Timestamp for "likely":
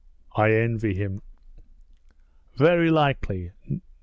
2.89-3.51